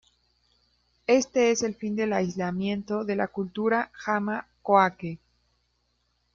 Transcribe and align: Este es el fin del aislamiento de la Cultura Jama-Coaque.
Este 1.05 1.51
es 1.51 1.61
el 1.61 1.75
fin 1.75 1.95
del 1.95 2.11
aislamiento 2.13 3.05
de 3.05 3.15
la 3.15 3.27
Cultura 3.27 3.91
Jama-Coaque. 3.93 5.19